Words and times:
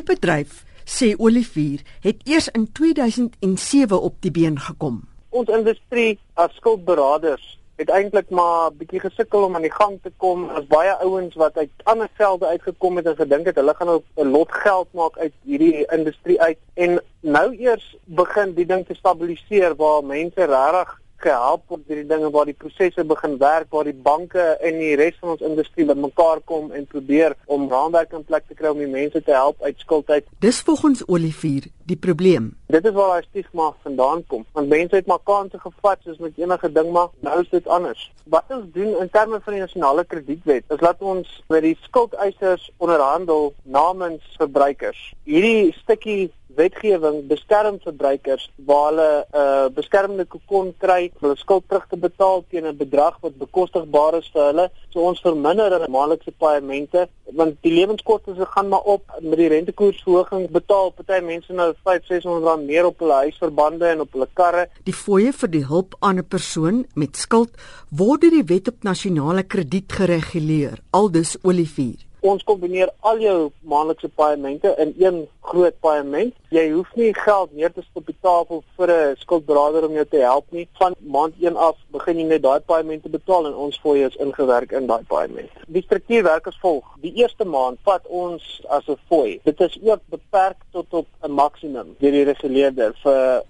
Die 0.00 0.14
bedryf, 0.16 0.62
sê 0.88 1.10
Olivier, 1.20 1.82
het 2.00 2.22
eers 2.24 2.46
in 2.56 2.62
2007 2.72 4.00
op 4.00 4.14
die 4.24 4.30
been 4.32 4.56
gekom. 4.56 5.02
Ons 5.28 5.50
industrie 5.52 6.14
as 6.40 6.54
skuldberaders 6.56 7.44
het 7.82 7.92
eintlik 7.92 8.30
maar 8.32 8.72
bietjie 8.78 9.02
gesukkel 9.02 9.44
om 9.44 9.58
aan 9.58 9.66
die 9.66 9.72
gang 9.74 9.98
te 10.00 10.12
kom. 10.16 10.46
As 10.56 10.64
baie 10.72 10.94
ouens 11.04 11.36
wat 11.42 11.58
uit 11.60 11.84
ander 11.92 12.08
velde 12.16 12.48
uitgekom 12.48 12.96
het 12.96 13.10
en 13.12 13.18
gedink 13.18 13.50
het 13.52 13.60
hulle 13.60 13.74
gaan 13.76 13.92
'n 13.92 14.32
lot 14.32 14.52
geld 14.62 14.88
maak 14.96 15.18
uit 15.18 15.36
hierdie 15.44 15.84
industrie 15.92 16.40
uit 16.40 16.58
en 16.74 17.00
nou 17.20 17.48
eers 17.56 17.96
begin 18.04 18.54
die 18.54 18.66
ding 18.66 18.86
te 18.86 18.94
stabiliseer 18.94 19.76
waar 19.76 20.04
mense 20.04 20.44
regtig 20.44 20.99
gehelp 21.24 21.62
word 21.68 21.86
deur 21.88 22.00
die 22.02 22.08
dinge 22.10 22.30
waar 22.34 22.48
die 22.48 22.56
prosesse 22.56 23.04
begin 23.04 23.36
werk 23.40 23.68
waar 23.74 23.88
die 23.88 23.96
banke 24.08 24.46
en 24.60 24.78
die 24.82 24.94
res 25.00 25.18
van 25.20 25.34
ons 25.34 25.44
industrie 25.50 25.86
bymekaar 25.88 26.40
kom 26.52 26.72
en 26.72 26.86
probeer 26.86 27.36
om 27.46 27.68
raamwerk 27.70 28.12
in 28.16 28.24
plek 28.24 28.48
te 28.48 28.56
kry 28.58 28.72
om 28.72 28.80
die 28.82 28.90
mense 28.90 29.22
te 29.22 29.34
help 29.36 29.62
uit 29.62 29.78
skuld 29.84 30.10
uit. 30.10 30.26
Dis 30.40 30.60
volgens 30.66 31.04
Olivier 31.06 31.68
die 31.90 31.98
probleem. 31.98 32.50
Dit 32.70 32.86
is 32.86 32.94
waar 32.94 33.16
daai 33.16 33.26
stigma 33.28 33.70
vandaan 33.82 34.24
kom. 34.30 34.44
Want 34.56 34.70
mense 34.70 34.96
het 35.00 35.06
maar 35.10 35.22
kansse 35.26 35.58
gevat 35.58 36.02
soos 36.06 36.18
met 36.22 36.38
enige 36.38 36.72
ding 36.72 36.92
maar 36.94 37.10
nou 37.26 37.40
is 37.42 37.50
dit 37.50 37.68
anders. 37.68 38.06
Wat 38.30 38.54
ons 38.56 38.66
doen 38.74 38.96
in 39.02 39.10
terme 39.10 39.40
van 39.44 39.56
die 39.56 39.62
nasionale 39.64 40.04
kredietwet 40.04 40.74
is 40.74 40.84
laat 40.84 41.02
ons 41.02 41.30
met 41.52 41.66
die 41.66 41.76
skuldeisers 41.86 42.68
onderhandel 42.78 43.52
namens 43.78 44.36
verbruikers. 44.38 45.00
Hierdie 45.26 45.72
stukkie 45.82 46.30
wetgewing 46.56 47.26
beskerm 47.30 47.78
verbruikers 47.82 48.50
waar 48.66 48.86
hulle 48.88 49.10
'n 49.10 49.38
uh, 49.42 49.66
beskermende 49.74 50.24
kokon 50.24 50.74
kry 50.84 51.10
om 51.14 51.20
hulle 51.26 51.36
skuld 51.36 51.64
terug 51.68 51.86
te 51.88 51.96
betaal 51.96 52.44
teen 52.50 52.66
'n 52.66 52.76
bedrag 52.76 53.16
wat 53.20 53.38
bekostigbaar 53.38 54.14
is 54.18 54.30
vir 54.34 54.44
hulle. 54.50 54.70
So 54.92 55.00
ons 55.00 55.20
verminder 55.20 55.70
hulle 55.70 55.88
maandelikse 55.88 56.32
paemente 56.38 57.08
want 57.38 57.56
die 57.62 57.72
lewenskoste 57.72 58.34
se 58.34 58.46
gaan 58.46 58.68
maar 58.68 58.86
op 58.94 59.02
met 59.20 59.38
die 59.38 59.48
rentekoersverhoging 59.48 60.50
betaal 60.50 60.90
party 60.90 61.24
mense 61.24 61.52
nou 61.52 61.74
5 61.84 62.06
600 62.06 62.44
rand 62.44 62.66
meer 62.66 62.86
op 62.86 62.98
hulle 62.98 63.22
huisverbande 63.24 63.86
en 63.86 64.00
op 64.00 64.12
hulle 64.12 64.28
karre. 64.34 64.66
Die 64.84 64.96
fooie 64.96 65.32
vir 65.32 65.50
die 65.50 65.64
hulp 65.66 65.96
aan 66.00 66.18
'n 66.18 66.28
persoon 66.28 66.84
met 66.94 67.16
skuld 67.16 67.50
word 67.90 68.20
deur 68.20 68.30
die 68.30 68.48
wet 68.54 68.68
op 68.68 68.82
nasionale 68.82 69.42
krediet 69.42 69.92
gereguleer. 69.92 70.78
Aldus 70.90 71.36
Olivier 71.42 72.09
Ons 72.20 72.42
kombineer 72.44 72.90
al 73.00 73.20
jou 73.22 73.36
maandelikse 73.64 74.08
paemente 74.08 74.74
in 74.78 74.94
een 74.98 75.20
groot 75.50 75.76
paement. 75.80 76.34
Jy 76.52 76.66
hoef 76.74 76.90
nie 76.94 77.14
geld 77.16 77.54
neer 77.56 77.72
te 77.72 77.80
sit 77.80 77.96
op 78.00 78.06
die 78.06 78.16
tafel 78.20 78.62
vir 78.76 78.92
'n 78.96 79.16
skuldberader 79.22 79.86
om 79.86 79.92
jou 79.92 80.04
te 80.04 80.20
help 80.20 80.46
nie. 80.50 80.68
Van 80.78 80.94
maand 81.00 81.34
1 81.40 81.56
af 81.56 81.76
begin 81.90 82.18
jy 82.18 82.26
net 82.26 82.42
daai 82.42 82.60
paemente 82.60 83.08
betaal 83.08 83.46
en 83.46 83.54
ons 83.54 83.80
fooi 83.80 84.04
is 84.04 84.16
ingewerk 84.16 84.72
in 84.72 84.86
daai 84.86 85.02
paement. 85.08 85.50
Die 85.66 85.82
struktuur 85.82 86.22
werk 86.22 86.46
as 86.46 86.58
volg: 86.60 86.84
Die 87.00 87.14
eerste 87.14 87.44
maand 87.44 87.78
vat 87.84 88.06
ons 88.06 88.62
as 88.68 88.86
'n 88.88 88.98
fooi. 89.08 89.40
Dit 89.44 89.60
is 89.60 89.78
ook 89.82 90.00
beperk 90.08 90.56
tot 90.72 90.86
op 90.90 91.06
'n 91.22 91.32
maksimum 91.32 91.96
deur 91.98 92.12
die 92.12 92.24
reguleerder 92.24 92.94
vir 93.02 93.44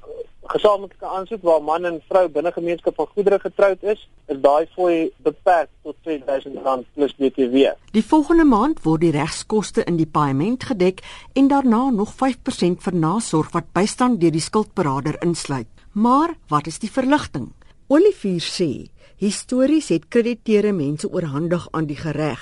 gesamentlike 0.50 1.06
aansoek 1.06 1.42
waar 1.42 1.62
man 1.62 1.84
en 1.84 2.00
vrou 2.08 2.28
binne 2.28 2.52
gemeenskap 2.52 2.94
van 2.94 3.06
goedere 3.14 3.38
getroud 3.38 3.82
is, 3.82 4.08
is 4.26 4.40
daai 4.40 4.66
fooi 4.74 5.10
beperk 5.26 5.68
R2000 6.04 6.86
plus 6.94 7.14
BTW. 7.16 7.74
Die 7.92 8.04
volgende 8.04 8.44
maand 8.44 8.80
word 8.84 9.02
die 9.04 9.12
regskoste 9.14 9.84
in 9.84 9.98
die 10.00 10.08
paaiement 10.08 10.64
gedek 10.70 11.02
en 11.36 11.48
daarna 11.48 11.90
nog 11.90 12.14
5% 12.16 12.80
vir 12.84 12.96
nasorg 12.96 13.52
wat 13.52 13.72
bystand 13.76 14.20
deur 14.20 14.32
die 14.32 14.44
skuldberader 14.44 15.20
insluit. 15.24 15.68
Maar 15.92 16.36
wat 16.48 16.66
is 16.66 16.78
die 16.78 16.90
verligting? 16.90 17.50
Olivier 17.90 18.40
sê, 18.40 18.86
histories 19.18 19.90
het 19.90 20.08
krediteure 20.08 20.72
mense 20.72 21.10
oorhandig 21.10 21.66
aan 21.72 21.88
die 21.90 21.98
reg. 21.98 22.40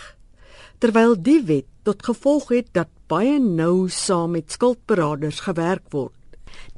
Terwyl 0.78 1.16
die 1.16 1.40
wet 1.42 1.66
tot 1.82 2.04
gevolg 2.04 2.52
het 2.52 2.68
dat 2.76 2.90
baie 3.08 3.38
nou 3.40 3.88
saam 3.88 4.36
met 4.36 4.52
skuldberaders 4.52 5.40
gewerk 5.40 5.88
word. 5.90 6.17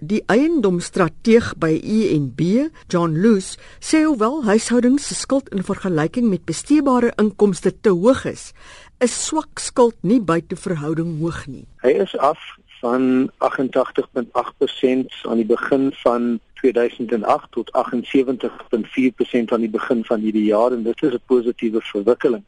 Die 0.00 0.22
eiendomsstrateeg 0.32 1.54
by 1.60 1.72
ENB, 1.76 2.70
John 2.88 3.16
Loose, 3.20 3.58
sê 3.80 4.04
hoewel 4.04 4.44
huishoudings 4.46 5.08
se 5.08 5.14
skuld 5.14 5.50
in 5.54 5.64
vergelyking 5.66 6.30
met 6.30 6.46
besteedbare 6.48 7.12
inkomste 7.20 7.72
te 7.80 7.92
hoog 7.92 8.24
is, 8.30 8.52
is 9.00 9.16
swak 9.26 9.60
skuld 9.60 9.96
nie 10.02 10.20
buite 10.20 10.56
verhouding 10.56 11.18
hoog 11.20 11.46
nie. 11.46 11.66
Hy 11.84 11.92
is 12.06 12.16
af 12.18 12.40
van 12.80 13.30
88.8% 13.44 15.20
aan 15.28 15.36
die 15.36 15.48
begin 15.48 15.90
van 16.02 16.40
2008 16.60 17.52
tot 17.52 17.70
78.4% 17.76 19.52
aan 19.52 19.60
die 19.60 19.72
begin 19.72 20.04
van 20.04 20.20
hierdie 20.20 20.48
jaar 20.48 20.72
en 20.72 20.82
dit 20.82 21.02
is 21.02 21.14
'n 21.14 21.22
positiewe 21.26 21.80
verwikkeling 21.80 22.44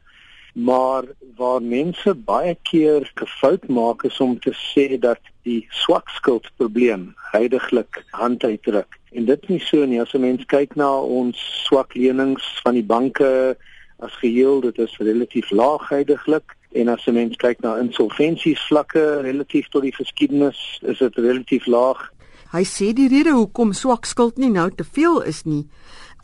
maar 0.53 1.05
waar 1.37 1.63
mense 1.63 2.15
baie 2.15 2.57
keer 2.63 3.11
gefout 3.15 3.69
maak 3.69 4.05
is 4.05 4.21
om 4.21 4.39
te 4.41 4.53
sê 4.53 4.99
dat 5.01 5.21
die 5.43 5.67
swak 5.71 6.09
skuld 6.09 6.51
probleem 6.57 7.15
heidaglik 7.33 8.03
hand 8.11 8.45
uitdruk. 8.45 8.99
En 9.13 9.25
dit 9.25 9.49
nie 9.49 9.61
so 9.61 9.85
nie. 9.87 10.01
As 10.01 10.15
'n 10.15 10.21
mens 10.21 10.45
kyk 10.45 10.77
na 10.77 11.01
ons 11.01 11.65
swak 11.67 11.95
lenings 11.95 12.45
van 12.63 12.75
die 12.75 12.85
banke 12.85 13.57
as 13.99 14.13
geheel 14.21 14.61
dit 14.61 14.79
is 14.79 14.97
relatief 14.99 15.51
laag 15.51 15.89
heidaglik 15.89 16.57
en 16.73 16.89
as 16.89 17.07
'n 17.07 17.15
mens 17.15 17.37
kyk 17.37 17.61
na 17.61 17.79
insolventiesvlakke 17.79 19.21
relatief 19.21 19.69
tot 19.69 19.83
die 19.83 19.95
geskiedenis 19.95 20.81
is 20.83 20.99
dit 20.99 21.17
relatief 21.17 21.67
laag. 21.67 22.13
Hy 22.53 22.65
sê 22.65 22.93
die 22.93 23.09
rede 23.09 23.31
hoekom 23.31 23.73
swak 23.73 24.05
skuld 24.05 24.37
nie 24.37 24.51
nou 24.51 24.71
te 24.71 24.85
veel 24.85 25.23
is 25.23 25.43
nie 25.45 25.69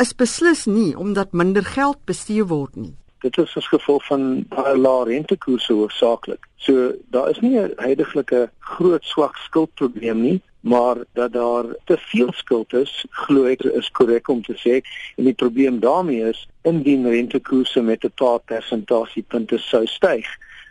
is 0.01 0.13
beslis 0.15 0.67
nie 0.67 0.97
omdat 0.97 1.33
minder 1.33 1.65
geld 1.65 2.05
bestee 2.05 2.45
word 2.45 2.77
nie 2.77 2.95
dit 3.21 3.39
is 3.39 3.57
as 3.57 3.69
gevolg 3.69 4.05
van 4.07 4.45
baie 4.49 4.77
lae 4.77 5.05
rentekoerse 5.05 5.73
hoofsaaklik. 5.73 6.47
So 6.57 6.93
daar 7.11 7.31
is 7.31 7.41
nie 7.41 7.59
'n 7.59 7.73
heidaglik 7.77 8.31
groot 8.59 9.05
swak 9.05 9.37
skuldprobleem 9.37 10.21
nie, 10.21 10.43
maar 10.61 10.97
dat 11.13 11.33
daar 11.33 11.65
te 11.85 11.97
veel 11.99 12.33
skuld 12.33 12.73
is, 12.73 13.05
glo 13.11 13.45
ek 13.45 13.63
is 13.63 13.91
korrek 13.91 14.29
om 14.29 14.43
te 14.43 14.55
sê. 14.55 14.81
En 15.17 15.25
die 15.25 15.35
probleem 15.35 15.81
daarmee 15.81 16.29
is 16.29 16.49
indien 16.63 17.09
rentekoerse 17.09 17.83
met 17.83 18.05
'n 18.05 18.13
paar 18.15 18.39
persentasiepunte 18.39 19.59
sou 19.59 19.87
styg, 19.87 20.27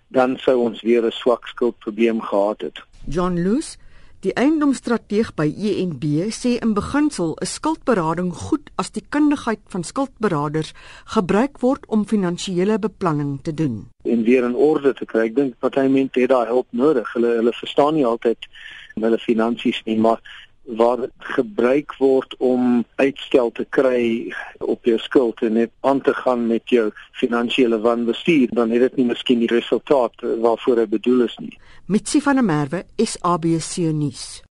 dan 0.07 0.37
sou 0.37 0.57
ons 0.57 0.81
weer 0.81 1.05
'n 1.05 1.11
swak 1.11 1.47
skuldprobleem 1.47 2.21
gehad 2.21 2.61
het. 2.61 2.83
John 3.05 3.43
Loose 3.43 3.77
Die 4.25 4.31
eiendomsstrateeg 4.33 5.27
by 5.37 5.45
ENB 5.45 6.31
sê 6.33 6.55
in 6.65 6.71
beginsel 6.73 7.35
is 7.45 7.51
skuldberading 7.59 8.31
goed 8.33 8.71
as 8.81 8.89
die 8.95 9.03
kundigheid 9.13 9.61
van 9.69 9.83
skuldberaders 9.85 10.71
gebruik 11.13 11.59
word 11.61 11.85
om 11.93 12.07
finansiële 12.09 12.79
beplanning 12.81 13.35
te 13.45 13.53
doen. 13.53 13.75
En 14.09 14.23
weer 14.25 14.47
in 14.47 14.57
orde 14.57 14.95
te 14.97 15.05
kry. 15.05 15.27
Ek 15.27 15.35
dink 15.37 15.59
party 15.61 15.85
mense 15.85 16.17
het 16.17 16.33
daai 16.33 16.49
hulp 16.49 16.65
nodig. 16.73 17.13
Hulle 17.13 17.35
hulle 17.43 17.53
verstaan 17.59 17.93
nie 17.99 18.07
altyd 18.09 18.49
hulle 18.97 19.21
finansies 19.21 19.83
nie, 19.85 19.99
maar 20.01 20.17
waar 20.67 20.97
dit 20.97 21.11
gebruik 21.17 21.95
word 21.97 22.35
om 22.37 22.85
uitstel 22.95 23.51
te 23.51 23.65
kry 23.69 24.33
op 24.59 24.85
jou 24.85 24.97
skuld 24.99 25.41
en 25.41 25.53
net 25.53 25.71
aan 25.79 26.01
te 26.01 26.13
gaan 26.13 26.47
met 26.47 26.69
jou 26.69 26.89
finansiële 27.11 27.79
wanbestuur, 27.79 28.47
dan 28.51 28.69
het 28.71 28.79
dit 28.79 28.95
nie 28.95 29.05
miskien 29.05 29.39
die 29.39 29.51
resultaat 29.51 30.13
waarvoor 30.41 30.75
dit 30.83 30.89
bedoel 30.89 31.23
is 31.23 31.37
nie. 31.39 31.55
Mitsi 31.85 32.21
van 32.21 32.35
der 32.35 32.43
Merwe, 32.43 32.83
SABC 32.95 33.77
nuus. 33.95 34.43